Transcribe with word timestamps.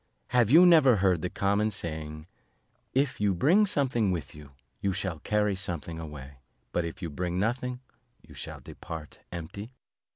have 0.29 0.49
you 0.49 0.65
never 0.65 0.95
heard 0.95 1.21
the 1.21 1.29
common 1.29 1.69
saying, 1.69 2.25
'If 2.91 3.21
you 3.21 3.35
bring 3.35 3.67
something 3.67 4.09
with 4.09 4.33
you, 4.33 4.53
you 4.81 4.93
shall 4.93 5.19
carry 5.19 5.55
something 5.55 5.99
away, 5.99 6.39
but 6.71 6.83
if 6.85 7.03
you 7.03 7.09
bring 7.11 7.37
nothing, 7.39 7.81
you 8.27 8.33
shall 8.33 8.61
depart 8.61 9.19
empty?'" 9.31 9.75